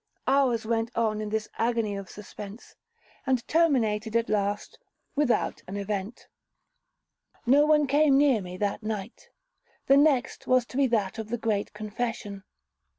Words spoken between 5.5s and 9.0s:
an event. No one came near me that